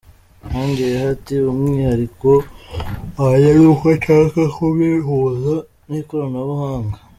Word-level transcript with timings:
Yongeyeho 0.51 1.07
ati 1.15 1.35
“Umwihariko 1.51 2.29
wanjye 3.21 3.49
ni 3.59 3.63
uko 3.73 3.85
nshaka 3.97 4.41
kubihuza 4.55 5.53
n’ikoranabuhanga. 5.89 6.97